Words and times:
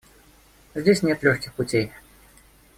Здесь 0.73 1.03
нет 1.03 1.21
легких 1.21 1.53
путей. 1.53 1.91